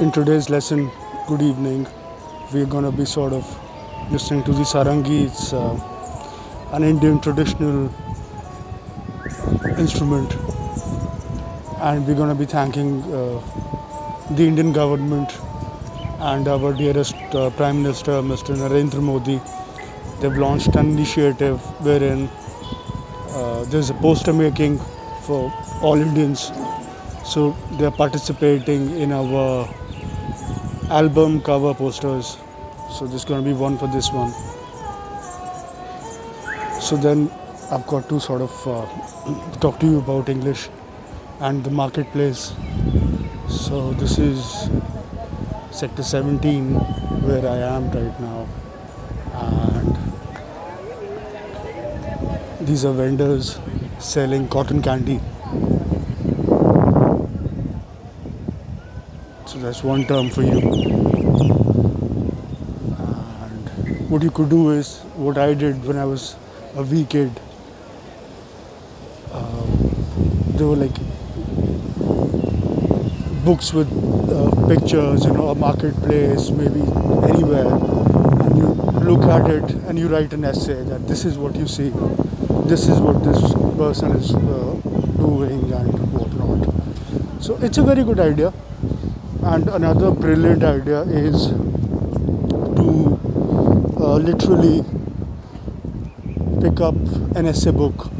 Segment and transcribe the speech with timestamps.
[0.00, 0.90] in today's lesson,
[1.26, 1.86] good evening,
[2.54, 3.44] we're to be sort of
[4.10, 5.26] listening to the sarangi.
[5.26, 5.78] It's uh,
[6.72, 7.90] an Indian traditional
[9.78, 10.32] instrument,
[11.82, 13.42] and we're to be thanking uh,
[14.30, 15.38] the Indian government
[16.20, 18.56] and our dearest uh, Prime Minister, Mr.
[18.56, 19.38] Narendra Modi.
[20.20, 22.30] They've launched an initiative wherein
[23.32, 24.78] uh, there's a poster making
[25.26, 26.50] for all Indians.
[27.22, 29.68] So they're participating in our
[30.90, 32.36] album cover posters.
[32.90, 34.32] So there's going to be one for this one.
[36.80, 37.30] So then
[37.70, 38.86] I've got to sort of uh,
[39.60, 40.68] talk to you about English
[41.38, 42.52] and the marketplace.
[43.48, 44.68] So this is
[45.70, 48.48] sector 17 where I am right now
[49.32, 49.96] and
[52.66, 53.60] these are vendors
[54.00, 55.20] selling cotton candy.
[59.60, 60.58] That's one term for you.
[63.46, 63.68] And
[64.10, 66.36] what you could do is what I did when I was
[66.76, 67.30] a wee kid.
[69.32, 69.66] Uh,
[70.56, 70.94] there were like
[73.44, 73.88] books with
[74.30, 76.80] uh, pictures, you know, a marketplace, maybe
[77.28, 78.66] anywhere, and you
[79.10, 81.90] look at it and you write an essay that this is what you see,
[82.64, 84.38] this is what this person is uh,
[85.16, 87.42] doing, and whatnot.
[87.42, 88.52] So it's a very good idea.
[89.42, 91.48] And another brilliant idea is
[92.76, 93.18] to
[93.96, 94.84] uh, literally
[96.60, 96.94] pick up
[97.36, 98.10] an essay book,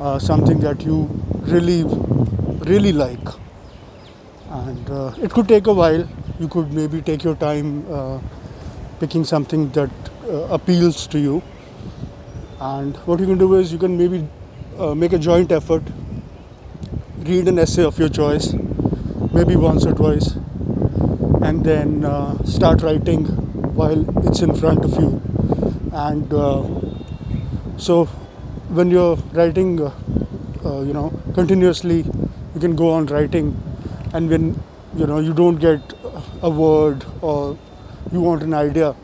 [0.00, 1.02] uh, something that you
[1.42, 1.84] really,
[2.64, 3.28] really like.
[4.50, 6.08] And uh, it could take a while.
[6.40, 8.20] You could maybe take your time uh,
[9.00, 9.90] picking something that
[10.24, 11.42] uh, appeals to you.
[12.58, 14.26] And what you can do is you can maybe
[14.78, 15.82] uh, make a joint effort
[17.26, 18.54] read an essay of your choice
[19.34, 20.36] maybe once or twice
[21.46, 23.24] and then uh, start writing
[23.74, 25.20] while it's in front of you.
[25.92, 26.62] And uh,
[27.76, 28.04] so
[28.78, 29.78] when you're writing
[30.82, 31.98] you know continuously
[32.54, 33.60] you can go on writing.
[34.12, 34.60] And when
[34.96, 35.94] you know you don't get
[36.42, 37.58] a word or
[38.12, 38.94] you want an idea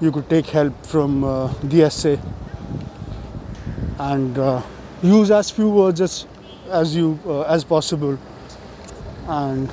[0.00, 2.18] you could take help from uh, the essay.
[3.98, 4.62] And uh,
[5.02, 6.26] use as few words as
[6.70, 8.18] as you uh, as possible
[9.26, 9.72] and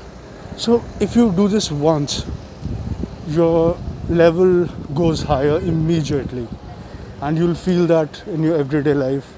[0.57, 2.25] so if you do this once
[3.27, 3.77] your
[4.09, 6.47] level goes higher immediately.
[7.21, 9.31] And you'll feel that in your everyday life.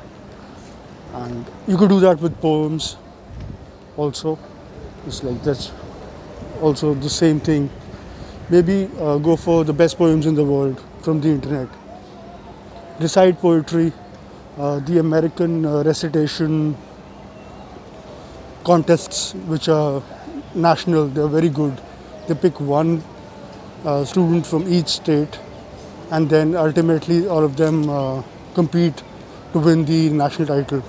[1.13, 2.97] And you could do that with poems
[3.97, 4.40] also.
[5.06, 5.72] It's like that's
[6.62, 7.69] also the same thing.
[8.50, 11.68] Maybe uh, go for the best poems in the world from the internet.
[13.00, 13.91] Recite poetry
[14.57, 16.78] uh, the american uh, recitation
[18.63, 20.01] contests which are
[20.56, 21.79] national they're very good.
[22.28, 23.03] They pick one
[23.85, 25.40] uh, student from each state
[26.12, 28.23] and then ultimately all of them uh,
[28.53, 29.03] compete
[29.53, 30.84] to win the national title.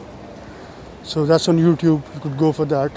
[1.03, 2.03] So that's on youtube.
[2.15, 2.93] You could go for that.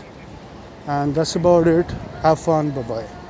[0.88, 1.90] And that's about it.
[2.22, 2.72] Have fun.
[2.72, 3.27] Bye bye